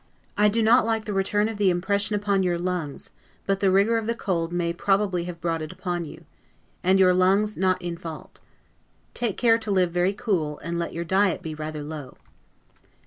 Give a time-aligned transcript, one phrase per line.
[0.35, 3.11] I do not like the return of the impression upon your lungs;
[3.45, 6.25] but the rigor of the cold may probably have brought it upon you,
[6.83, 8.39] and your lungs not in fault.
[9.13, 12.17] Take care to live very cool, and let your diet be rather low.